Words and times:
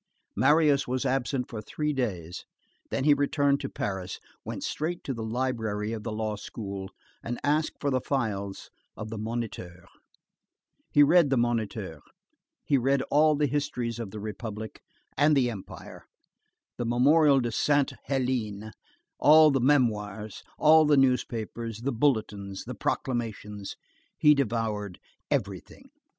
Marius 0.35 0.87
was 0.87 1.05
absent 1.05 1.47
for 1.47 1.61
three 1.61 1.93
days, 1.93 2.43
then 2.89 3.03
he 3.03 3.13
returned 3.13 3.59
to 3.59 3.69
Paris, 3.69 4.19
went 4.43 4.63
straight 4.63 5.03
to 5.03 5.13
the 5.13 5.21
library 5.23 5.93
of 5.93 6.01
the 6.01 6.11
law 6.11 6.35
school 6.35 6.89
and 7.21 7.39
asked 7.43 7.75
for 7.79 7.91
the 7.91 8.01
files 8.01 8.71
of 8.97 9.11
the 9.11 9.17
Moniteur. 9.19 9.85
He 10.89 11.03
read 11.03 11.29
the 11.29 11.37
Moniteur, 11.37 11.99
he 12.65 12.79
read 12.79 13.03
all 13.11 13.35
the 13.35 13.45
histories 13.45 13.99
of 13.99 14.09
the 14.09 14.19
Republic 14.19 14.81
and 15.19 15.37
the 15.37 15.51
Empire, 15.51 16.05
the 16.77 16.85
Memorial 16.87 17.39
de 17.39 17.51
Sainte 17.51 17.93
Hélène, 18.09 18.71
all 19.19 19.51
the 19.51 19.61
memoirs, 19.61 20.41
all 20.57 20.83
the 20.83 20.97
newspapers, 20.97 21.81
the 21.83 21.91
bulletins, 21.91 22.63
the 22.63 22.73
proclamations; 22.73 23.75
he 24.17 24.33
devoured 24.33 24.99
everything. 25.29 25.91